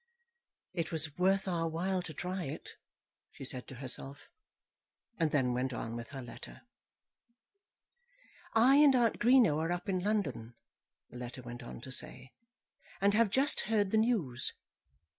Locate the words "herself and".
3.75-5.29